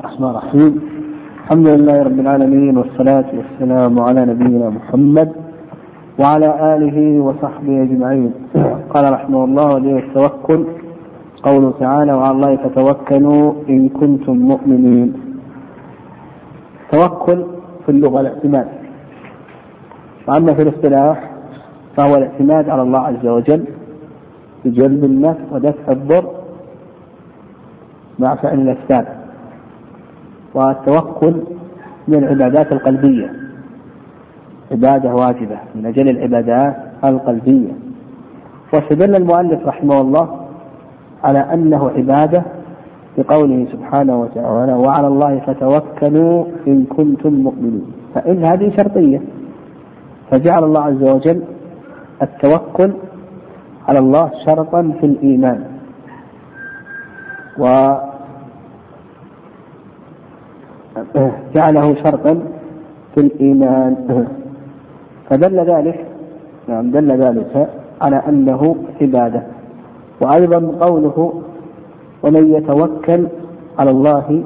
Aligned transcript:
الرحمن 0.00 0.28
الرحيم. 0.28 0.72
الحمد 1.42 1.68
لله 1.68 1.96
رب 2.02 2.18
العالمين 2.20 2.76
والصلاة 2.78 3.28
والسلام 3.38 4.00
على 4.00 4.20
نبينا 4.24 4.70
محمد 4.70 5.32
وعلى 6.20 6.48
آله 6.74 7.20
وصحبه 7.20 7.82
أجمعين. 7.82 8.32
قال 8.94 9.12
رحمه 9.12 9.44
الله 9.44 9.66
ولي 9.74 9.98
التوكل. 9.98 10.60
قوله 11.42 11.70
تعالى 11.80 12.12
وعلى 12.12 12.34
الله 12.36 12.56
فتوكلوا 12.56 13.52
إن 13.68 13.88
كنتم 13.88 14.36
مؤمنين. 14.52 15.08
توكل 16.92 17.44
في 17.86 17.88
اللغة 17.88 18.20
الاعتماد. 18.20 18.68
وأما 20.28 20.54
في 20.54 20.62
الاصطلاح 20.62 21.30
فهو 21.96 22.16
الاعتماد 22.16 22.68
على 22.68 22.82
الله 22.82 23.00
عز 23.00 23.26
وجل 23.26 23.64
بجلب 24.64 25.04
النفع 25.04 25.44
ودفع 25.52 25.92
الضر 25.92 26.26
مع 28.18 28.34
فعل 28.34 28.60
الأسباب. 28.60 29.25
والتوكل 30.56 31.34
من 32.08 32.18
العبادات 32.18 32.72
القلبية. 32.72 33.32
عبادة 34.72 35.14
واجبة 35.14 35.58
من 35.74 35.86
أجل 35.86 36.08
العبادات 36.08 36.76
القلبية. 37.04 37.72
واستدل 38.72 39.16
المؤلف 39.16 39.66
رحمه 39.66 40.00
الله 40.00 40.40
على 41.24 41.38
أنه 41.38 41.90
عبادة 41.96 42.42
بقوله 43.18 43.66
سبحانه 43.72 44.20
وتعالى 44.20 44.72
وعلى 44.72 45.06
الله 45.06 45.40
فتوكلوا 45.46 46.44
إن 46.66 46.84
كنتم 46.84 47.32
مؤمنين 47.32 47.86
فإن 48.14 48.44
هذه 48.44 48.76
شرطية 48.76 49.20
فجعل 50.30 50.64
الله 50.64 50.80
عز 50.80 51.02
وجل 51.02 51.42
التوكل 52.22 52.92
على 53.88 53.98
الله 53.98 54.30
شرطا 54.46 54.92
في 55.00 55.06
الإيمان. 55.06 55.64
وجعله 61.14 61.94
شرطا 61.94 62.42
في 63.14 63.20
الإيمان. 63.20 64.26
فدل 65.30 65.60
ذلك 65.60 66.06
نعم 66.68 66.90
دل 66.90 67.12
ذلك 67.12 67.68
على 68.02 68.22
أنه 68.28 68.76
عبادة. 69.00 69.42
وأيضا 70.20 70.86
قوله 70.86 71.42
ومن 72.22 72.54
يتوكل 72.54 73.26
على 73.78 73.90
الله 73.90 74.44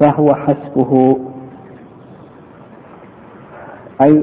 فهو 0.00 0.34
حسبه. 0.34 1.16
أي 4.00 4.22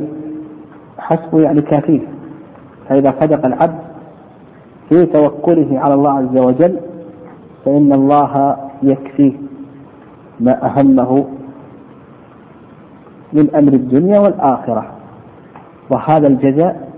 حسبه 0.98 1.42
يعني 1.42 1.62
كافيه 1.62 2.00
فإذا 2.90 3.14
صدق 3.22 3.46
العبد 3.46 3.80
في 4.90 5.06
توكله 5.06 5.80
على 5.80 5.94
الله 5.94 6.12
عز 6.12 6.38
وجل 6.38 6.80
فإن 7.66 7.94
الله 7.94 8.56
يكفيه 8.84 9.34
ما 10.40 10.66
أهمه 10.66 11.26
من 13.34 13.56
أمر 13.56 13.73
الدنيا 13.73 14.20
والآخرة. 14.20 14.86
وهذا 15.89 16.28
الجزاء 16.28 16.89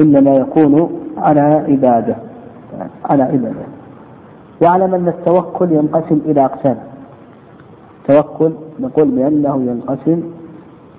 إنما 0.00 0.34
يكون 0.34 1.00
على 1.16 1.40
عبادة. 1.40 2.16
على 3.04 3.22
عبادة. 3.22 3.66
واعلم 4.62 4.94
أن 4.94 5.08
التوكل 5.08 5.72
ينقسم 5.72 6.20
إلى 6.26 6.44
أقسام. 6.44 6.76
التوكل 8.00 8.52
نقول 8.80 9.08
بأنه 9.08 9.62
ينقسم 9.62 10.22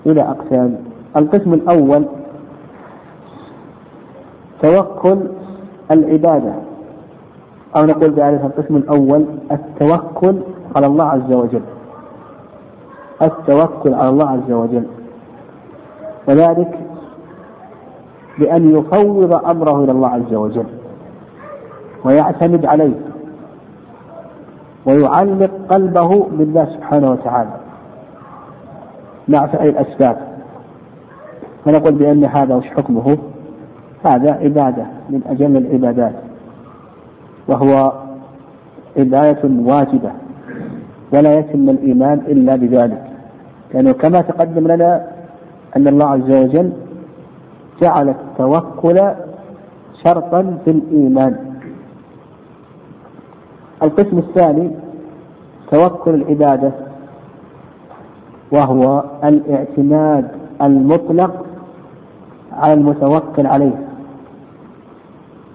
إلى 0.05 0.21
أقسام. 0.21 0.75
القسم 1.17 1.53
الأول 1.53 2.05
توكل 4.61 5.17
العبادة. 5.91 6.53
أو 7.77 7.85
نقول 7.85 8.09
بذلك 8.09 8.41
القسم 8.41 8.75
الأول 8.75 9.25
التوكل 9.52 10.35
على 10.75 10.87
الله 10.87 11.05
عز 11.05 11.33
وجل. 11.33 11.61
التوكل 13.21 13.93
على 13.93 14.09
الله 14.09 14.29
عز 14.29 14.51
وجل. 14.51 14.87
وذلك 16.27 16.79
بأن 18.39 18.77
يفوض 18.77 19.33
أمره 19.33 19.83
إلى 19.83 19.92
الله 19.92 20.09
عز 20.09 20.33
وجل 20.33 20.65
ويعتمد 22.03 22.65
عليه 22.65 22.93
ويعلق 24.86 25.52
قلبه 25.69 26.27
بالله 26.31 26.65
سبحانه 26.65 27.11
وتعالى 27.11 27.49
مع 29.27 29.47
فعل 29.47 29.67
الأسباب. 29.67 30.17
فنقول 31.65 31.93
بأن 31.93 32.25
هذا 32.25 32.55
وش 32.55 32.67
حكمه؟ 32.67 33.17
هذا 34.05 34.31
عبادة 34.31 34.86
من 35.09 35.21
أجل 35.30 35.58
العبادات 35.58 36.13
وهو 37.47 37.92
عبادة 38.97 39.42
واجبة. 39.43 40.11
ولا 41.13 41.39
يتم 41.39 41.69
الإيمان 41.69 42.21
إلا 42.27 42.55
بذلك. 42.55 43.03
لأنه 43.73 43.91
كما 43.91 44.21
تقدم 44.21 44.67
لنا 44.67 45.07
أن 45.77 45.87
الله 45.87 46.05
عز 46.05 46.31
وجل 46.31 46.71
جعل 47.81 48.09
التوكل 48.09 49.11
شرطا 50.03 50.57
في 50.65 50.71
الإيمان. 50.71 51.35
القسم 53.83 54.17
الثاني 54.17 54.71
توكل 55.71 56.13
العبادة 56.13 56.71
وهو 58.51 59.03
الاعتماد 59.23 60.27
المطلق 60.61 61.45
على 62.53 62.73
المتوكل 62.73 63.47
عليه. 63.47 63.87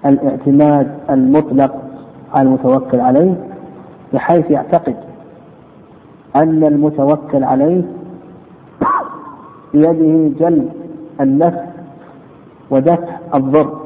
الاعتماد 0.05 0.91
المطلق 1.09 1.75
على 2.33 2.47
المتوكل 2.47 2.99
عليه 2.99 3.35
بحيث 4.13 4.51
يعتقد 4.51 4.95
أن 6.35 6.63
المتوكل 6.63 7.43
عليه 7.43 7.81
بيده 9.73 10.31
جلب 10.39 10.69
النفع 11.21 11.65
ودفع 12.69 13.17
الضر. 13.35 13.79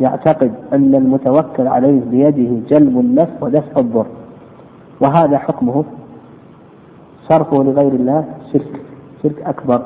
يعتقد 0.00 0.54
أن 0.72 0.94
المتوكل 0.94 1.66
عليه 1.68 2.00
بيده 2.10 2.60
جلب 2.68 2.98
النفع 2.98 3.46
ودفع 3.46 3.80
الضر. 3.80 4.06
وهذا 5.00 5.38
حكمه 5.38 5.84
صرفه 7.28 7.62
لغير 7.62 7.92
الله 7.92 8.24
شرك 8.52 8.80
شرك 9.22 9.42
أكبر. 9.42 9.82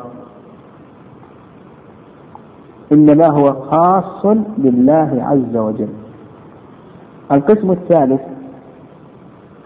إنما 2.92 3.26
هو 3.26 3.52
خاص 3.52 4.26
بالله 4.58 5.22
عز 5.22 5.56
وجل. 5.56 5.88
القسم 7.32 7.70
الثالث 7.70 8.20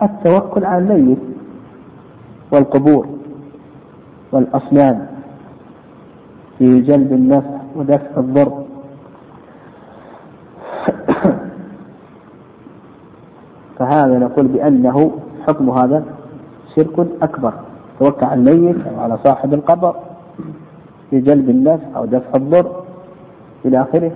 التوكل 0.02 0.64
على 0.64 0.78
الميت. 0.82 1.18
والقبور 2.52 3.06
والأصنام 4.32 5.06
في 6.58 6.80
جلب 6.80 7.12
النفع 7.12 7.60
ودفع 7.76 8.20
الضر. 8.20 8.52
فهذا 13.78 14.18
نقول 14.18 14.46
بأنه 14.46 15.12
حكم 15.46 15.70
هذا 15.70 16.04
شرك 16.76 17.06
أكبر. 17.22 17.52
توكل 17.98 18.26
على 18.26 18.40
الميت 18.40 18.86
أو 18.86 19.00
على 19.00 19.18
صاحب 19.24 19.54
القبر 19.54 19.96
في 21.10 21.20
جلب 21.20 21.50
النفع 21.50 21.96
أو 21.96 22.04
دفع 22.04 22.34
الضر 22.34 22.82
إلى 23.64 23.82
آخره. 23.82 24.12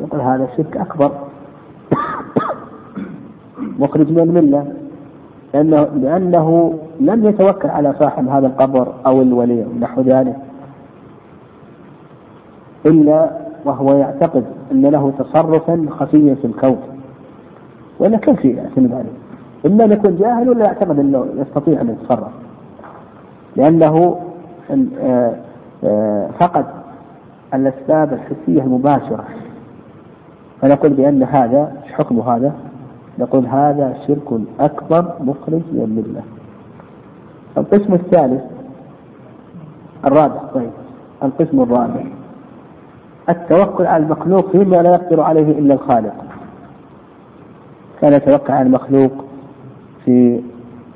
يقول 0.00 0.20
هذا 0.20 0.48
شرك 0.56 0.76
أكبر. 0.76 1.12
مخرج 3.80 4.10
من 4.10 4.18
الملة. 4.18 4.72
لأنه 5.54 5.82
لأنه 5.82 6.78
لم 7.00 7.26
يتوكل 7.26 7.68
على 7.68 7.94
صاحب 7.98 8.28
هذا 8.28 8.46
القبر 8.46 8.94
أو 9.06 9.22
الولي 9.22 9.66
نحو 9.80 10.00
ذلك. 10.00 10.36
إلا 12.86 13.30
وهو 13.64 13.94
يعتقد 13.94 14.44
أن 14.72 14.86
له 14.86 15.12
تصرفا 15.18 15.86
خفيا 15.90 16.34
في 16.34 16.44
الكون. 16.44 16.78
ولا 17.98 18.16
كيف 18.18 18.44
يعتمد 18.44 18.92
عليه؟ 18.92 19.20
إما 19.66 19.84
أن 19.84 19.92
يكون 19.92 20.16
جاهل 20.16 20.48
ولا 20.48 20.64
يعتقد 20.64 20.98
أنه 20.98 21.26
يستطيع 21.36 21.80
أن 21.80 21.88
يتصرف. 21.88 22.32
لأنه 23.56 24.16
آه، 25.00 25.34
آه، 25.84 26.28
فقد 26.40 26.64
الأسباب 27.54 28.12
الحسية 28.12 28.62
المباشرة. 28.62 29.24
فنقول 30.60 30.92
بأن 30.92 31.22
هذا 31.22 31.72
حكم 31.92 32.20
هذا 32.20 32.52
نقول 33.18 33.46
هذا 33.46 33.96
شرك 34.06 34.40
أكبر 34.60 35.12
مخرج 35.20 35.62
من 35.72 35.82
الملة 35.84 36.22
القسم 37.58 37.94
الثالث 37.94 38.42
الرابع 40.04 40.40
طيب 40.54 40.70
القسم 41.22 41.60
الرابع. 41.62 42.04
التوكل 43.28 43.86
على 43.86 44.04
المخلوق 44.04 44.50
فيما 44.50 44.76
لا 44.76 44.90
يقدر 44.90 45.20
عليه 45.20 45.58
إلا 45.58 45.74
الخالق. 45.74 46.14
كان 48.00 48.12
يتوكل 48.12 48.52
على 48.52 48.66
المخلوق 48.66 49.12
في 50.04 50.40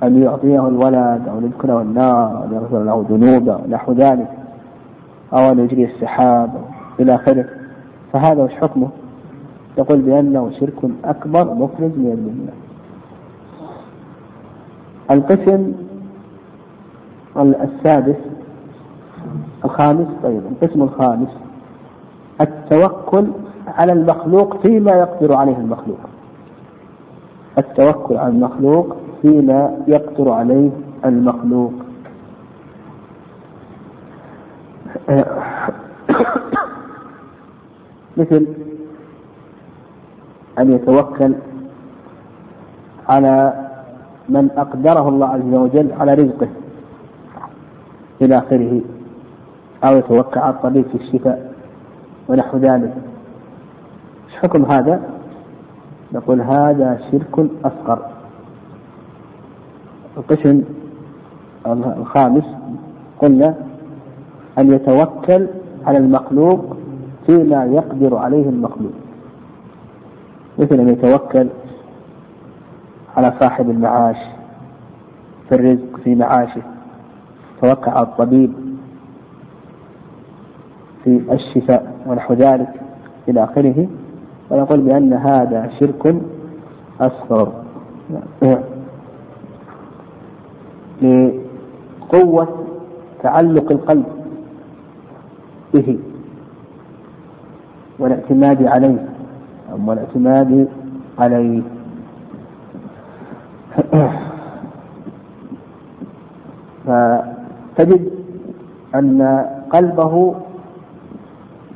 أن 0.03 0.23
يعطيه 0.23 0.69
الولد 0.69 1.23
أو 1.29 1.41
يدخله 1.41 1.83
النار 1.83 2.43
أو 2.43 2.55
يغفر 2.55 2.83
له 2.83 3.07
ذنوبه 3.11 3.57
ونحو 3.57 3.93
ذلك 3.93 4.31
أو 5.33 5.39
أن 5.53 5.59
يجري 5.59 5.85
السحاب 5.85 6.51
إلى 7.01 7.15
آخره. 7.15 7.47
فهذا 8.13 8.43
وش 8.43 8.53
حكمه؟ 8.53 8.89
يقول 9.79 9.99
بأنه 9.99 10.51
شرك 10.61 10.91
أكبر 11.05 11.55
مخرج 11.55 11.91
من 11.97 12.13
الملة 12.13 12.53
القسم 15.11 15.73
السادس 17.37 18.17
الخامس 19.65 20.07
طيب 20.23 20.43
القسم 20.51 20.83
الخامس 20.83 21.29
التوكل 22.41 23.27
على 23.67 23.93
المخلوق 23.93 24.63
فيما 24.63 24.93
يقدر 24.93 25.35
عليه 25.35 25.57
المخلوق. 25.57 25.99
التوكل 27.59 28.17
على 28.17 28.29
المخلوق 28.29 28.97
فيما 29.23 29.79
يقدر 29.87 30.31
عليه 30.31 30.71
المخلوق. 31.05 31.73
مثل 38.17 38.47
أن 40.59 40.73
يتوكل 40.73 41.35
على 43.09 43.65
من 44.29 44.51
أقدره 44.57 45.09
الله 45.09 45.27
عز 45.27 45.55
وجل 45.55 45.93
على 45.93 46.15
رزقه. 46.15 46.49
إلى 48.23 48.39
آخره 48.39 48.81
أو 49.85 49.97
يتوكل 49.99 50.41
على 50.41 50.55
الطبيب 50.55 50.85
في 50.87 50.95
الشفاء 50.95 51.53
ونحو 52.29 52.59
ذلك. 52.59 52.95
إيش 54.27 54.37
حكم 54.37 54.65
هذا؟ 54.65 55.01
نقول 56.13 56.41
هذا 56.41 57.01
شرك 57.11 57.51
أصغر. 57.65 58.07
القسم 60.17 60.63
الخامس 61.67 62.45
قلنا 63.19 63.55
أن 64.59 64.73
يتوكل 64.73 65.47
على 65.87 65.99
المخلوق 65.99 66.77
فيما 67.27 67.65
يقدر 67.65 68.17
عليه 68.17 68.49
المخلوق. 68.49 68.93
مثل 70.59 70.75
أن 70.75 70.89
يتوكل 70.89 71.49
على 73.17 73.33
صاحب 73.41 73.71
المعاش 73.71 74.17
في 75.49 75.55
الرزق 75.55 75.97
في 76.05 76.15
معاشه. 76.15 76.63
على 77.65 78.07
الطبيب 78.07 78.53
في 81.05 81.23
الشفاء 81.33 81.97
ونحو 82.07 82.35
ذلك 82.35 82.69
إلى 83.29 83.45
آخره 83.45 83.89
ويقول 84.51 84.81
بأن 84.81 85.13
هذا 85.13 85.71
شرك 85.81 86.17
أصغر. 87.01 87.53
لقوة 91.03 92.49
تعلق 93.23 93.73
القلب 93.73 94.05
به 95.75 95.99
والاعتماد 97.99 98.67
عليه 98.67 99.09
والاعتماد 99.87 100.69
عليه. 101.19 101.63
فتجد 107.85 108.11
أن 108.95 109.45
قلبه 109.71 110.35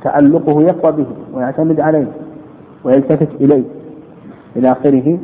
تعلقه 0.03 0.61
يقوى 0.61 0.91
به 0.91 1.05
ويعتمد 1.33 1.79
عليه 1.79 2.07
ويلتفت 2.83 3.27
إليه 3.41 3.63
إلى 4.55 4.71
آخره 4.71 5.19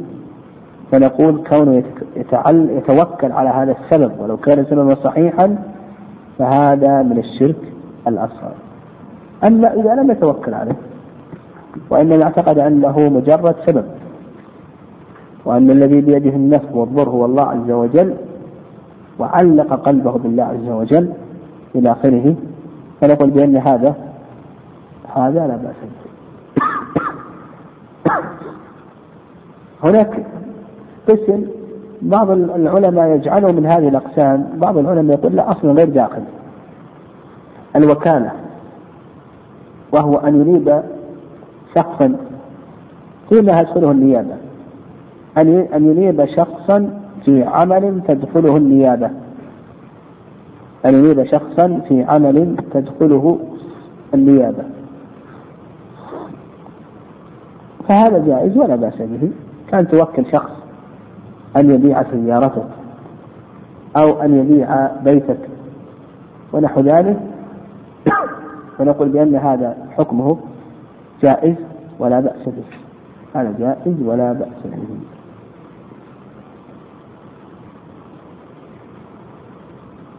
فنقول 0.92 1.44
كونه 1.50 1.84
يتوكل 2.48 3.32
على 3.32 3.50
هذا 3.50 3.76
السبب 3.82 4.12
ولو 4.20 4.38
كان 4.38 4.66
سببا 4.66 4.96
صحيحا 4.96 5.58
فهذا 6.38 7.02
من 7.02 7.18
الشرك 7.18 7.56
الأصغر. 8.08 8.52
أما 9.44 9.74
إذا 9.74 9.96
لم 9.96 10.12
يتوكل 10.12 10.54
عليه 10.54 10.76
وإنما 11.90 12.24
اعتقد 12.24 12.60
أنه 12.60 13.10
مجرد 13.10 13.56
سبب 13.66 13.86
وأن 15.46 15.72
الذي 15.72 16.02
بيده 16.02 16.30
النفع 16.30 16.76
والضر 16.76 17.10
هو 17.10 17.26
الله 17.26 17.44
عز 17.44 17.72
وجل 17.72 18.14
وعلق 19.19 19.73
قلبه 19.73 20.12
بالله 20.12 20.44
عز 20.44 20.69
وجل 20.69 21.13
إلى 21.75 21.91
آخره. 21.91 22.35
فنقول 23.01 23.29
بأن 23.29 23.57
هذا 23.57 23.95
هذا 25.15 25.47
لا 25.47 25.56
بأس 25.56 25.75
به. 25.81 26.06
هناك 29.89 30.25
قسم 31.09 31.45
بعض 32.01 32.31
العلماء 32.31 33.09
يجعله 33.09 33.51
من 33.51 33.65
هذه 33.65 33.88
الأقسام 33.88 34.50
بعض 34.56 34.77
العلماء 34.77 35.19
يقول 35.19 35.35
لا 35.35 35.51
أصلا 35.51 35.71
غير 35.71 35.89
داخل. 35.89 36.21
الوكالة 37.75 38.31
وهو 39.91 40.17
أن 40.17 40.41
يريد 40.41 40.81
شخصا 41.75 42.15
فيما 43.29 43.59
يدخله 43.59 43.91
النيابة. 43.91 44.35
أن 45.38 45.67
أن 45.73 45.89
ينيب 45.89 46.25
شخصا 46.25 47.05
في 47.25 47.44
عمل 47.44 48.01
تدخله 48.07 48.57
النيابة. 48.57 49.10
أن 50.86 50.94
ينيب 50.94 51.24
شخصا 51.24 51.81
في 51.88 52.04
عمل 52.04 52.56
تدخله 52.74 53.39
النيابة. 54.13 54.63
فهذا 57.89 58.25
جائز 58.25 58.57
ولا 58.57 58.75
بأس 58.75 58.98
به. 58.98 59.31
كان 59.68 59.88
توكل 59.88 60.25
شخص 60.31 60.51
أن 61.57 61.69
يبيع 61.69 62.04
سيارتك 62.04 62.68
أو 63.98 64.22
أن 64.22 64.39
يبيع 64.39 64.88
بيتك 65.04 65.39
ونحو 66.54 66.81
ذلك. 66.81 67.19
فنقول 68.77 69.10
بأن 69.10 69.36
هذا 69.36 69.77
حكمه 69.98 70.38
جائز 71.24 71.56
ولا 72.00 72.19
بأس 72.19 72.45
به. 72.45 72.63
هذا 73.36 73.54
جائز 73.60 74.01
ولا 74.01 74.33
بأس 74.33 74.63
به. 74.66 75.14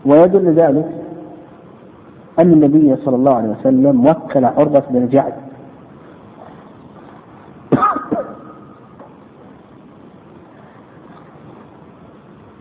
ويدل 0.07 0.53
ذلك 0.53 0.89
أن 2.39 2.53
النبي 2.53 2.97
صلى 2.97 3.17
الله 3.17 3.35
عليه 3.35 3.49
وسلم 3.49 4.07
وكل 4.07 4.45
عربة 4.45 4.83
بن 4.91 5.09
جعد. 5.09 5.33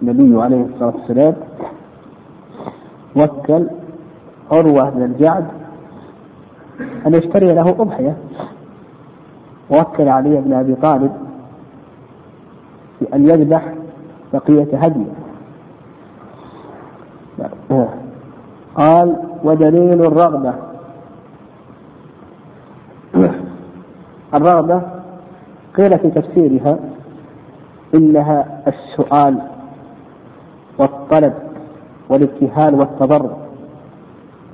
النبي 0.02 0.42
عليه 0.42 0.66
الصلاة 0.66 0.94
والسلام 0.96 1.36
وكل 3.16 3.70
عروة 4.52 4.90
بن 4.90 5.04
الجعد 5.04 5.48
أن 7.08 7.16
يشتري 7.16 7.54
له 7.54 7.70
أضحية. 7.70 8.16
ووكل 9.70 10.08
علي 10.08 10.42
بن 10.42 10.54
أبي 10.54 10.76
طالب 10.76 11.12
بأن 13.02 13.30
يذبح 13.30 13.74
بقية 14.34 14.78
هديه. 14.78 15.25
قال 18.76 19.16
ودليل 19.44 20.02
الرغبة. 20.02 20.54
الرغبة 24.34 24.82
قيل 25.78 26.00
في 26.00 26.10
تفسيرها 26.10 26.78
إنها 27.96 28.62
السؤال 28.68 29.38
والطلب 30.78 31.34
والابتهال 32.10 32.76
والتضرع. 32.76 33.32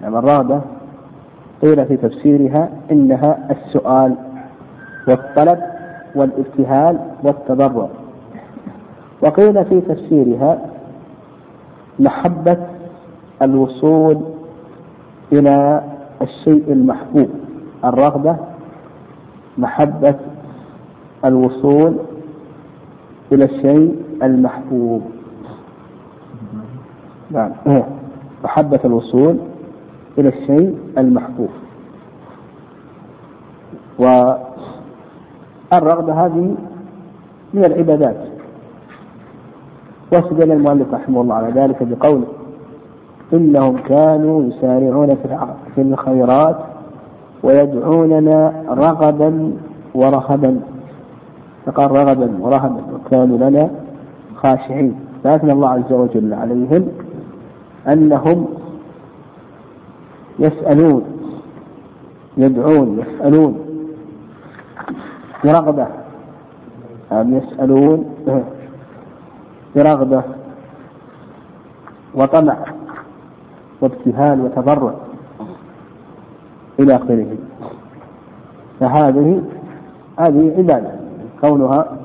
يعني 0.02 0.18
الرغبة 0.20 0.62
قيل 1.62 1.86
في 1.86 1.98
تفسيرها 1.98 2.70
إنها 2.92 3.38
السؤال 3.52 4.16
والطلب 5.08 5.60
والابتهال 6.16 7.00
والتضرع. 7.24 7.88
وقيل 9.22 9.66
في 9.66 9.82
تفسيرها 9.82 10.60
محبة 12.00 12.58
الوصول 13.42 14.22
إلى 15.34 15.82
الشيء 16.22 16.72
المحبوب. 16.72 17.30
الرغبة 17.86 18.36
محبة 19.58 20.16
الوصول 21.26 21.96
إلى 23.32 23.46
الشيء 23.46 23.96
المحبوب. 24.24 25.02
نعم. 27.32 27.52
محبة 28.44 28.80
الوصول 28.86 29.38
إلى 30.18 30.30
الشيء 30.30 30.78
المحبوب. 30.98 31.50
والرغبة 34.00 34.54
هذه 36.26 36.56
من 37.54 37.66
العبادات. 37.66 38.18
واستدل 40.14 40.52
المؤلف 40.52 40.94
رحمه 40.94 41.22
الله 41.22 41.36
على 41.36 41.52
ذلك 41.52 41.84
بقوله 41.84 42.28
إنهم 43.34 43.78
كانوا 43.78 44.44
يسارعون 44.44 45.18
في 45.76 45.82
الخيرات 45.82 46.58
ويدعوننا 47.44 48.54
رغبا 48.70 49.54
ورهبا. 49.96 50.60
فقال 51.66 51.92
رغبا 51.92 52.32
ورهبا 52.40 52.82
وكانوا 52.94 53.38
لنا 53.50 53.70
خاشعين. 54.36 54.96
فأثنى 55.24 55.52
الله 55.52 55.70
عز 55.70 55.92
وجل 55.92 56.34
عليهم 56.34 56.88
أنهم 57.88 58.46
يسألون 60.40 61.04
يدعون 62.38 63.00
يسألون 63.00 63.60
برغبة. 65.44 65.88
أم 67.12 67.38
يسألون؟ 67.38 68.06
برغبة 69.76 70.24
وطمع. 72.16 72.58
وابتهال 73.82 74.42
وتضرع 74.42 74.94
إلى 76.80 76.96
آخره. 76.96 77.38
فهذه 78.80 79.42
هذه 80.20 80.54
عبادة. 80.58 80.92
كونها 81.42 81.98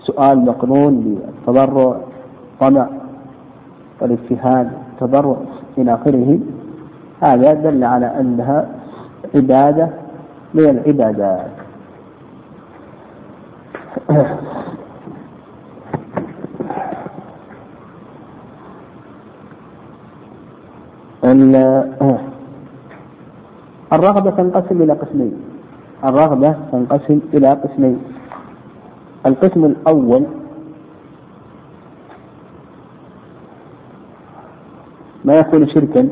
سؤال 0.00 0.44
مقرون 0.44 1.20
بالتضرع 1.46 1.96
طمع 2.60 2.88
والابتهال 4.00 4.70
تضرع 5.00 5.36
إلى 5.78 5.94
آخره. 5.94 6.38
هذا 7.20 7.54
دل 7.54 7.84
على 7.84 8.06
أنها 8.20 8.68
عبادة 9.34 9.88
من 10.54 10.68
العبادات. 10.68 11.61
الرغبة 23.92 24.30
تنقسم 24.30 24.82
إلى 24.82 24.92
قسمين. 24.92 25.32
الرغبة 26.04 26.56
تنقسم 26.72 27.18
إلى 27.34 27.48
قسمين. 27.50 27.98
القسم 29.26 29.64
الأول 29.64 30.22
ما 35.24 35.34
يكون 35.34 35.68
شركا 35.68 36.08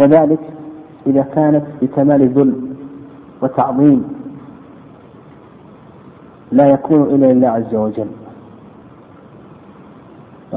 وذلك 0.00 0.40
إذا 1.06 1.22
كانت 1.22 1.64
بكمال 1.82 2.28
ذل 2.28 2.52
وتعظيم 3.42 4.00
لا 6.52 6.66
يكون 6.66 7.02
إلا 7.02 7.32
لله 7.32 7.48
عز 7.48 7.74
وجل. 7.74 8.19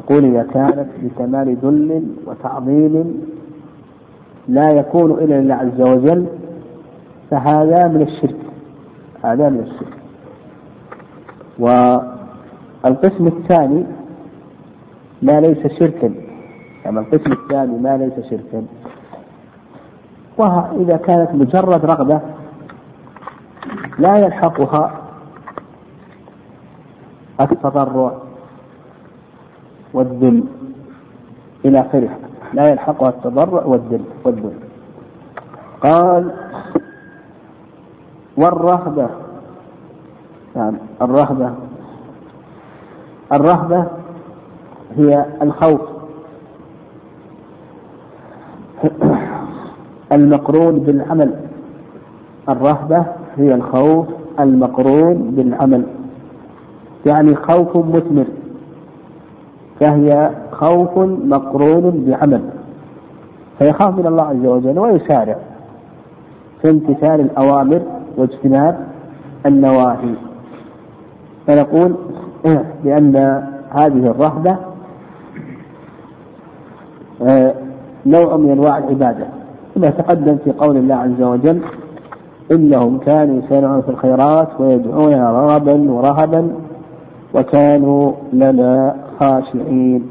يقول 0.03 0.25
إذا 0.25 0.43
كانت 0.43 0.87
بكمال 1.01 1.57
ذل 1.63 2.03
وتعظيم 2.25 3.21
لا 4.47 4.71
يكون 4.71 5.11
إلا 5.11 5.41
لله 5.41 5.55
عز 5.55 5.81
وجل 5.81 6.25
فهذا 7.31 7.87
من 7.87 8.01
الشرك. 8.01 8.35
هذا 9.23 9.49
من 9.49 9.59
الشرك. 9.59 9.93
والقسم 11.59 13.27
الثاني 13.27 13.83
ما 15.21 15.41
ليس 15.41 15.79
شركا. 15.79 16.13
يعني 16.85 16.99
القسم 16.99 17.31
الثاني 17.31 17.77
ما 17.77 17.97
ليس 17.97 18.29
شركا. 18.29 18.65
وإذا 20.37 20.97
كانت 20.97 21.31
مجرد 21.31 21.85
رغبة 21.85 22.21
لا 23.99 24.17
يلحقها 24.17 24.91
التضرع. 27.41 28.22
والذل. 29.93 30.43
إلى 31.65 31.79
آخره. 31.79 32.09
لا 32.53 32.69
يلحقها 32.69 33.09
التضرع 33.09 33.65
والذل. 33.65 34.01
والذل. 34.23 34.53
قال 35.81 36.31
والرهبة. 38.37 39.09
يعني 40.55 40.77
الرهبة. 41.01 41.53
الرهبة 43.33 43.87
هي 44.97 45.25
الخوف. 45.41 45.81
المقرون 50.11 50.79
بالعمل. 50.79 51.33
الرهبة 52.49 53.05
هي 53.37 53.55
الخوف 53.55 54.07
المقرون 54.39 55.31
بالعمل. 55.31 55.83
يعني 57.05 57.35
خوف 57.35 57.77
مثمر. 57.77 58.25
فهي 59.83 60.29
خوف 60.51 60.97
مقرون 61.25 62.05
بعمل. 62.07 62.41
فيخاف 63.59 63.97
من 63.97 64.07
الله 64.07 64.23
عز 64.23 64.45
وجل 64.45 64.79
ويسارع 64.79 65.35
في 66.61 66.69
امتثال 66.69 67.21
الأوامر 67.21 67.81
واجتناب 68.17 68.77
النواهي. 69.45 70.13
فنقول 71.47 71.95
بأن 72.83 73.15
هذه 73.69 74.07
الرهبة 74.07 74.57
آه، 77.21 77.53
نوع 78.05 78.37
من 78.37 78.51
أنواع 78.51 78.77
العبادة. 78.77 79.25
كما 79.75 79.89
تقدم 79.89 80.37
في 80.43 80.51
قول 80.51 80.77
الله 80.77 80.95
عز 80.95 81.21
وجل 81.21 81.61
إنهم 82.51 82.97
كانوا 82.97 83.41
يسارعون 83.43 83.81
في 83.81 83.89
الخيرات 83.89 84.47
ويدعون 84.59 85.13
رغبا 85.13 85.91
ورهبا 85.91 86.49
وكانوا 87.33 88.11
لنا 88.33 89.02
خاشعين 89.19 90.03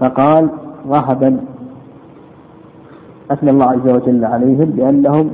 فقال 0.00 0.48
رهبا 0.88 1.40
أثنى 3.30 3.50
الله 3.50 3.66
عز 3.66 3.88
وجل 3.88 4.24
عليهم 4.24 4.64
بأنهم 4.64 5.30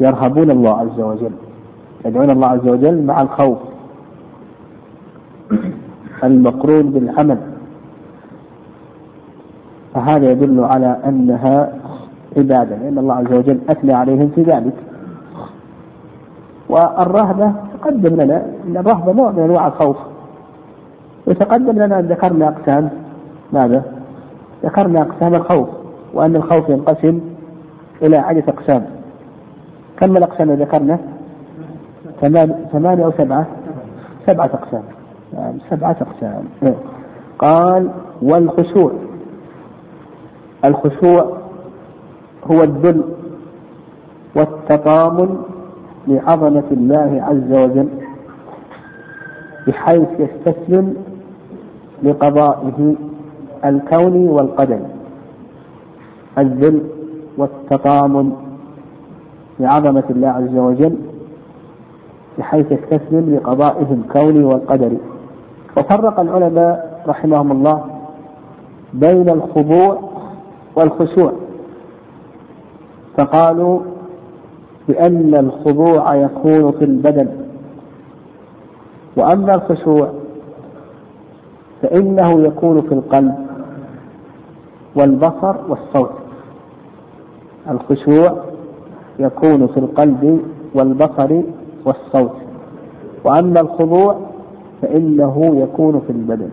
يرهبون 0.00 0.50
الله 0.50 0.78
عز 0.78 1.00
وجل. 1.00 1.32
يدعون 2.04 2.30
الله 2.30 2.46
عز 2.46 2.68
وجل 2.68 3.02
مع 3.02 3.22
الخوف. 3.22 3.58
المقرون 6.24 6.90
بالعمل. 6.90 7.38
فهذا 9.94 10.30
يدل 10.30 10.64
على 10.64 10.96
أنها 11.06 11.72
عبادة 12.36 12.76
لأن 12.76 12.98
الله 12.98 13.14
عز 13.14 13.32
وجل 13.32 13.58
أثنى 13.68 13.92
عليهم 13.92 14.28
في 14.34 14.42
ذلك. 14.42 14.74
والرهبة 16.68 17.52
تقدم 17.80 18.20
لنا 18.20 18.42
أن 18.66 18.76
الرهبة 18.76 19.12
نوع 19.12 19.30
من 19.30 19.42
أنواع 19.42 19.66
الخوف 19.66 19.96
وتقدم 21.26 21.72
لنا 21.82 21.98
أن 21.98 22.06
ذكرنا 22.06 22.48
أقسام 22.48 22.90
ماذا؟ 23.52 23.82
ذكرنا 24.64 25.02
أقسام 25.02 25.34
الخوف 25.34 25.68
وأن 26.14 26.36
الخوف 26.36 26.68
ينقسم 26.68 27.20
إلى 28.02 28.16
عدة 28.16 28.44
أقسام 28.48 28.86
كم 29.96 30.16
الأقسام 30.16 30.50
ذكرنا؟ 30.50 30.98
ثمانية 32.72 33.04
أو 33.04 33.12
سبعة؟ 33.18 33.46
سبعة 34.26 34.46
أقسام 34.54 34.82
نعم 35.34 35.54
سبعة 35.70 35.96
أقسام 36.00 36.44
قال 37.38 37.90
والخشوع 38.22 38.92
الخشوع 40.64 41.36
هو 42.50 42.62
الذل 42.62 43.02
والتطامن 44.36 45.38
لعظمة 46.08 46.64
الله 46.72 47.22
عز 47.22 47.52
وجل 47.52 47.88
بحيث 49.66 50.08
يستسلم 50.18 50.94
لقضائه 52.02 52.94
الكوني 53.64 54.28
والقدري 54.28 54.86
الذل 56.38 56.80
والتطامن 57.36 58.32
لعظمة 59.60 60.04
الله 60.10 60.28
عز 60.28 60.56
وجل 60.56 60.96
بحيث 62.38 62.72
يستسلم 62.72 63.34
لقضائه 63.34 63.92
الكوني 63.92 64.44
والقدري 64.44 64.98
وفرق 65.76 66.20
العلماء 66.20 67.02
رحمهم 67.08 67.52
الله 67.52 67.84
بين 68.94 69.28
الخضوع 69.28 69.98
والخشوع. 70.76 71.32
فقالوا 73.16 73.80
بأن 74.90 75.34
الخضوع 75.34 76.14
يكون 76.14 76.72
في 76.72 76.84
البدن. 76.84 77.28
وأما 79.16 79.54
الخشوع 79.54 80.10
فإنه 81.82 82.40
يكون 82.40 82.82
في 82.82 82.94
القلب 82.94 83.34
والبصر 84.94 85.56
والصوت. 85.68 86.12
الخشوع 87.70 88.36
يكون 89.18 89.66
في 89.66 89.80
القلب 89.80 90.40
والبصر 90.74 91.42
والصوت. 91.84 92.36
وأما 93.24 93.60
الخضوع 93.60 94.16
فإنه 94.82 95.56
يكون 95.56 96.02
في 96.06 96.12
البدن. 96.12 96.50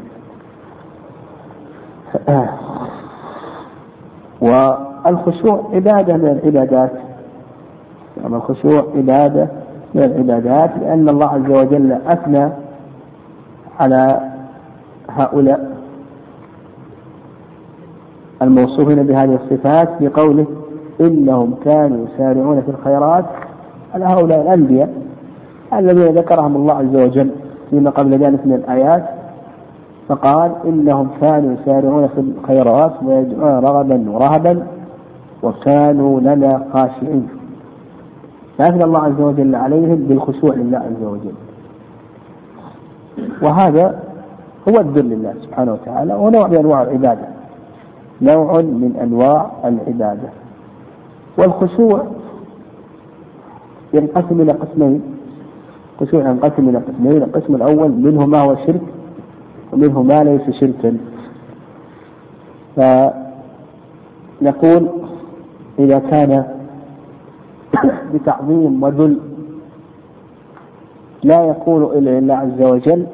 والخشوع 4.42 5.70
عبادة 5.74 6.18
من 6.18 6.28
العبادات. 6.28 6.92
يعني 8.24 8.36
الخشوع 8.36 8.86
عبادة 8.96 9.48
من 9.96 10.04
العبادات 10.04 10.72
لأن 10.82 11.10
الله 11.10 11.28
عز 11.28 11.50
وجل 11.50 11.92
أثنى 11.92 12.50
على 13.80 14.20
هؤلاء 15.10 15.78
الموصوفين 18.42 19.04
بهذه 19.04 19.40
الصفات 19.44 19.90
بقوله 20.02 20.46
إنهم 21.02 21.56
كانوا 21.66 22.06
يسارعون 22.08 22.62
في 22.62 22.72
الخيرات 22.72 23.26
على 23.94 24.06
هؤلاء 24.06 24.42
الأنبياء 24.42 24.90
الذين 25.74 26.18
ذكرهم 26.18 26.56
الله 26.56 26.74
عز 26.74 26.96
وجل 26.96 27.32
فيما 27.70 27.90
قبل 27.90 28.12
ذلك 28.12 28.46
من 28.46 28.54
الآيات. 28.54 29.04
فقال 30.08 30.52
إنهم 30.66 31.10
كانوا 31.22 31.54
يسارعون 31.54 32.08
في 32.08 32.20
الخيرات 32.20 32.94
ويدعون 33.04 33.66
رغبا 33.66 34.10
ورهبا 34.10 34.64
وكانوا 35.44 36.20
لنا 36.20 36.66
خاشعين. 36.74 37.28
فأثنى 38.58 38.84
الله 38.84 39.00
عز 39.00 39.22
وجل 39.22 39.56
عليهم 39.56 39.96
بالخشوع 39.96 40.56
لله 40.56 40.78
عز 40.78 41.04
وجل. 41.04 41.34
وهذا 43.42 44.04
هو 44.70 44.80
الذل 44.80 45.10
لله 45.10 45.34
سبحانه 45.42 45.74
وتعالى 45.74 46.14
ونوع 46.16 46.48
من 46.48 46.58
أنواع 46.58 46.82
العبادة. 46.82 47.28
نوع 48.22 48.62
من 48.62 48.96
أنواع 49.02 49.52
العبادة. 49.66 50.30
والخشوع 51.38 52.06
ينقسم 53.94 54.42
إلى 54.42 54.52
قسمين. 54.52 55.02
الخشوع 56.02 56.30
ينقسم 56.30 56.70
إلى 56.70 56.78
قسمين. 56.78 57.24
القسم 57.24 57.56
الأول 57.56 57.92
منه 57.92 58.26
ما 58.26 58.40
هو 58.40 58.56
شرك 58.56 58.82
ومنه 59.74 60.02
ما 60.02 60.24
ليس 60.24 60.50
شركا. 60.60 60.98
فنقول 64.42 64.88
إذا 65.80 66.00
كان 66.00 66.57
بتعظيم 68.14 68.84
وذل 68.84 69.20
لا 71.24 71.44
يكون 71.46 71.84
إلا 71.84 72.20
لله 72.20 72.34
عز 72.36 72.62
وجل 72.62 73.06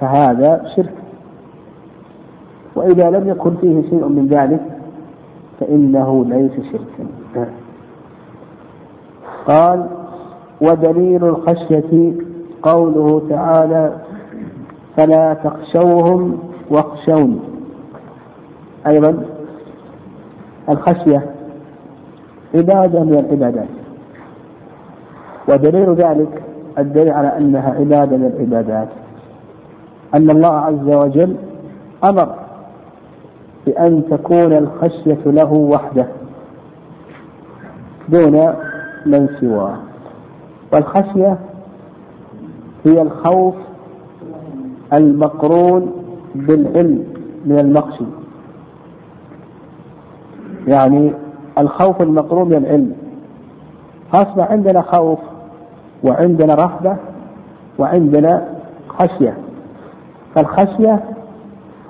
فهذا 0.00 0.64
شرك. 0.76 0.94
وإذا 2.76 3.10
لم 3.10 3.28
يكن 3.28 3.56
فيه 3.56 3.82
شيء 3.90 4.04
من 4.08 4.26
ذلك 4.26 4.60
فإنه 5.60 6.24
ليس 6.28 6.52
شركا. 6.72 7.50
قال 9.46 9.86
ودليل 10.60 11.24
الخشية 11.24 12.12
قوله 12.62 13.22
تعالى 13.30 13.96
فلا 14.96 15.34
تخشوهم 15.34 16.38
واخشوني 16.70 17.38
أيضا 18.86 19.24
الخشية 20.68 21.30
عبادة 22.54 23.00
من 23.00 23.18
العبادات. 23.18 23.68
ودليل 25.48 25.94
ذلك 25.94 26.42
الدليل 26.78 27.10
على 27.10 27.36
أنها 27.38 27.74
عبادة 27.74 28.16
من 28.16 28.26
العبادات. 28.26 28.88
أن 30.14 30.30
الله 30.30 30.54
عز 30.54 30.88
وجل 30.88 31.36
أمر 32.04 32.34
بأن 33.66 34.02
تكون 34.10 34.52
الخشية 34.52 35.18
له 35.26 35.52
وحده 35.52 36.06
دون 38.08 38.54
من 39.06 39.28
سواه. 39.40 39.76
والخشية 40.72 41.38
هي 42.84 43.02
الخوف 43.02 43.54
المقرون 44.92 45.92
بالعلم 46.34 47.04
من 47.46 47.58
المخشي 47.58 48.04
يعني 50.66 51.12
الخوف 51.58 52.02
المقرون 52.02 52.48
من 52.48 52.56
العلم. 52.56 52.92
أصبح 54.14 54.50
عندنا 54.50 54.82
خوف 54.82 55.18
وعندنا 56.04 56.54
رهبة 56.54 56.96
وعندنا 57.78 58.48
خشية. 58.88 59.36
فالخشية 60.34 61.04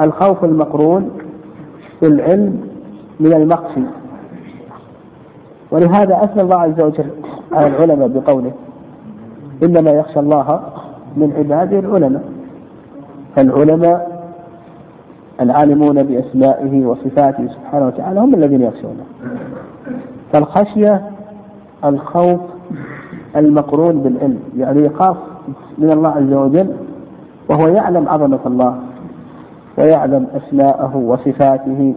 الخوف 0.01 0.45
المقرون 0.45 1.11
بالعلم 2.03 2.61
من 3.21 3.33
المخشي 3.33 3.81
ولهذا 5.71 6.25
أثنى 6.25 6.43
الله 6.43 6.61
عز 6.61 6.81
وجل 6.81 7.11
على 7.53 7.67
العلماء 7.67 8.09
بقوله 8.09 8.53
إنما 9.63 9.91
يخشى 9.91 10.21
الله 10.21 10.61
من 11.17 11.33
عباده 11.39 11.79
العلماء. 11.79 12.23
فالعلماء 13.37 14.10
العالمون 15.41 16.03
بأسمائه 16.03 16.87
وصفاته 16.87 17.49
سبحانه 17.49 17.87
وتعالى 17.87 18.21
هم 18.21 18.35
الذين 18.35 18.61
يخشونه. 18.61 19.05
فالخشية 20.33 21.11
الخوف 21.85 22.41
المقرون 23.37 24.01
بالعلم 24.01 24.39
يعني 24.57 24.85
يخاف 24.85 25.17
من 25.79 25.91
الله 25.91 26.09
عز 26.09 26.33
وجل 26.33 26.73
وهو 27.49 27.69
يعلم 27.69 28.09
عظمة 28.09 28.41
الله 28.47 28.79
ويعلم 29.79 30.27
أسماءه 30.35 30.97
وصفاته 30.97 31.95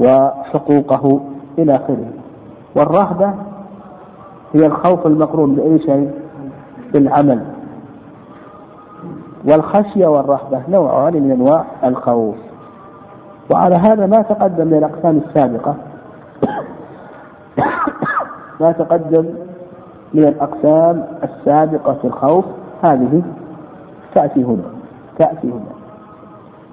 وحقوقه 0.00 1.20
إلى 1.58 1.76
آخره. 1.76 2.06
والرهبة 2.76 3.34
هي 4.54 4.66
الخوف 4.66 5.06
المقرون 5.06 5.54
بأي 5.54 5.78
شيء؟ 5.78 6.10
بالعمل. 6.92 7.42
والخشية 9.44 10.06
والرهبة 10.06 10.60
نوعان 10.68 11.14
من 11.14 11.30
أنواع 11.30 11.64
الخوف. 11.84 12.34
وعلى 13.50 13.74
هذا 13.74 14.06
ما 14.06 14.22
تقدم 14.22 14.66
من 14.66 14.74
الأقسام 14.74 15.20
السابقة. 15.28 15.74
ما 18.60 18.72
تقدم 18.72 19.24
من 20.14 20.24
الأقسام 20.24 21.06
السابقة 21.22 21.92
في 21.92 22.06
الخوف 22.06 22.44
هذه 22.82 23.22
تأتي 24.14 24.44
هنا 24.44 24.64
تأتي 25.18 25.48
هنا. 25.48 25.72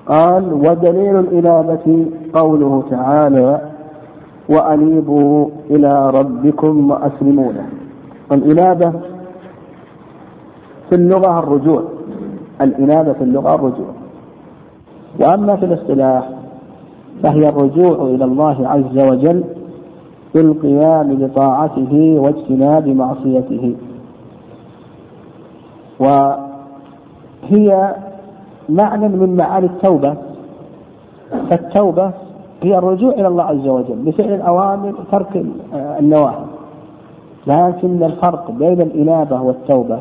قال 0.08 0.54
ودليل 0.54 1.20
الإنابة 1.20 2.06
قوله 2.34 2.84
تعالى 2.90 3.62
وأنيبوا 4.50 5.50
إلى 5.70 6.10
ربكم 6.10 6.92
وأسلموا 6.92 7.52
له 7.52 7.66
الإنابة 8.32 8.92
في 10.90 10.96
اللغة 10.96 11.40
الرجوع. 11.40 11.84
الإنابة 12.62 13.14
في 13.14 13.24
اللغة 13.24 13.56
الرجوع. 13.56 13.88
وأما 15.20 15.56
في 15.56 15.66
الاصطلاح 15.66 16.30
فهي 17.24 17.50
الرجوع 17.50 18.06
إلى 18.06 18.26
الله 18.26 18.68
عز 18.68 18.98
وجل 18.98 19.44
بالقيام 20.36 21.16
بطاعته 21.16 22.16
واجتناب 22.20 22.88
معصيته. 22.88 23.76
وهي 26.00 27.96
معنى 28.70 29.08
من 29.08 29.36
معاني 29.36 29.66
التوبة. 29.66 30.16
فالتوبة 31.50 32.12
هي 32.64 32.78
الرجوع 32.78 33.14
إلى 33.14 33.28
الله 33.28 33.44
عز 33.44 33.68
وجل 33.68 33.96
بفعل 33.96 34.34
الأوامر 34.34 34.94
وترك 35.00 35.46
النواهي. 35.74 36.46
لكن 37.48 38.04
الفرق 38.04 38.52
بين 38.52 38.82
الإنابة 38.82 39.42
والتوبة 39.42 40.00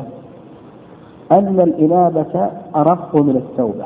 أن 1.31 1.59
الإنابة 1.59 2.49
أرق 2.75 3.15
من 3.15 3.35
التوبة. 3.35 3.85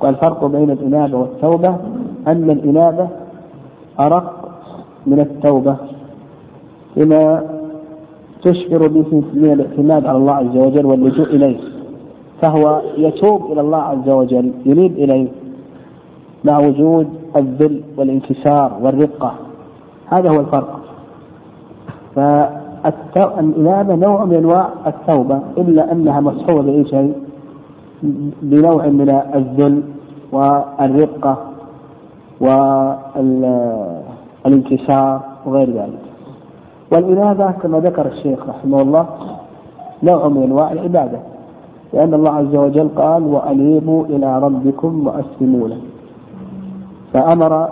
والفرق 0.00 0.44
بين 0.44 0.70
الإنابة 0.70 1.18
والتوبة 1.18 1.76
أن 2.26 2.50
الإنابة 2.50 3.08
أرق 4.00 4.48
من 5.06 5.20
التوبة 5.20 5.76
لما 6.96 7.42
تشعر 8.42 8.86
به 8.88 9.22
من 9.34 9.52
الاعتماد 9.52 10.06
على 10.06 10.18
الله 10.18 10.32
عز 10.32 10.56
وجل 10.56 10.86
واللجوء 10.86 11.26
إليه 11.26 11.58
فهو 12.42 12.82
يتوب 12.96 13.52
إلى 13.52 13.60
الله 13.60 13.78
عز 13.78 14.08
وجل 14.08 14.52
ينيب 14.66 14.92
إليه 14.92 15.28
مع 16.44 16.58
وجود 16.58 17.08
الذل 17.36 17.82
والانكسار 17.96 18.78
والرقة. 18.82 19.34
هذا 20.06 20.30
هو 20.30 20.40
الفرق. 20.40 20.80
فالإنابة 23.14 23.94
نوع 23.94 24.24
من 24.24 24.34
أنواع 24.34 24.68
التوبة 24.86 25.40
إلا 25.58 25.92
أنها 25.92 26.20
مصحوبة 26.20 26.62
بأي 26.62 26.84
شيء 26.84 27.12
بنوع 28.42 28.86
من 28.86 29.10
الذل 29.34 29.82
والرقة 30.32 31.36
والانكسار 34.44 35.20
وغير 35.46 35.70
ذلك. 35.70 35.98
والإنابة 36.92 37.50
كما 37.50 37.80
ذكر 37.80 38.06
الشيخ 38.06 38.48
رحمه 38.48 38.82
الله 38.82 39.06
نوع 40.02 40.28
من 40.28 40.42
أنواع 40.42 40.72
العبادة 40.72 41.18
لأن 41.92 42.14
الله 42.14 42.30
عز 42.30 42.54
وجل 42.54 42.88
قال 42.96 43.22
وأنيبوا 43.22 44.04
إلى 44.04 44.38
ربكم 44.38 45.06
وأسلموا 45.06 45.68
له. 45.68 45.78
فأمر 47.12 47.68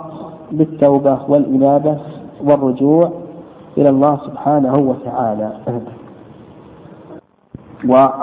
بالتوبة 0.51 1.17
والإنابة 1.27 1.97
والرجوع 2.45 3.09
إلى 3.79 3.89
الله 3.89 4.19
سبحانه 4.25 4.77
وتعالى. 4.77 5.51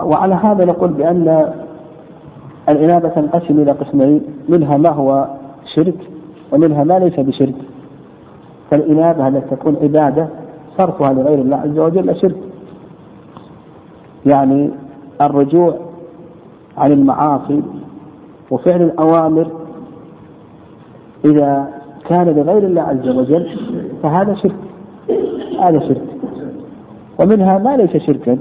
وعلى 0.04 0.34
هذا 0.34 0.64
نقول 0.64 0.90
بأن 0.90 1.52
الإنابة 2.68 3.08
تنقسم 3.08 3.58
إلى 3.58 3.72
قسمين 3.72 4.22
منها 4.48 4.76
ما 4.76 4.90
هو 4.90 5.26
شرك 5.74 6.10
ومنها 6.52 6.84
ما 6.84 6.98
ليس 6.98 7.20
بشرك. 7.20 7.54
فالإنابة 8.70 9.28
التي 9.28 9.56
تكون 9.56 9.76
عبادة 9.82 10.28
صرفها 10.78 11.12
لغير 11.12 11.38
الله 11.38 11.56
عز 11.56 11.78
وجل 11.78 12.16
شرك. 12.16 12.36
يعني 14.26 14.70
الرجوع 15.20 15.74
عن 16.76 16.92
المعاصي 16.92 17.62
وفعل 18.50 18.82
الأوامر 18.82 19.46
إذا 21.24 21.68
كان 22.08 22.26
لغير 22.26 22.64
الله 22.64 22.82
عز 22.82 23.08
وجل 23.08 23.48
فهذا 24.02 24.34
شرك. 24.34 24.65
هذا 25.60 25.78
شرك. 25.78 26.02
ومنها 27.20 27.58
ما 27.58 27.76
ليس 27.76 27.96
شركا 27.96 28.38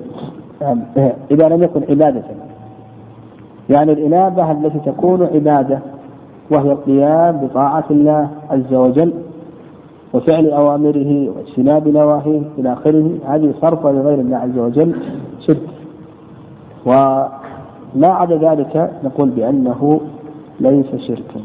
إذا 1.32 1.49
لم 1.49 1.63
يكن 1.63 1.82
عبادة. 1.89 2.23
يعني 3.69 3.91
الإنابة 3.91 4.51
التي 4.51 4.80
تكون 4.80 5.23
عبادة 5.23 5.80
وهي 6.51 6.71
القيام 6.71 7.38
بطاعة 7.38 7.84
الله 7.91 8.30
عز 8.49 8.73
وجل 8.73 9.13
وفعل 10.13 10.49
أوامره 10.49 11.30
واجتناب 11.30 11.88
نواهيه 11.88 12.41
إلى 12.58 12.73
آخره 12.73 13.12
هذه 13.25 13.54
صرف 13.62 13.86
لغير 13.86 14.19
الله 14.19 14.38
عز 14.38 14.58
وجل 14.58 14.95
شرك. 15.39 15.62
ما 17.95 18.08
عدا 18.08 18.38
ذلك 18.38 18.91
نقول 19.04 19.30
بأنه 19.30 19.99
ليس 20.60 20.95
شركا. 20.95 21.39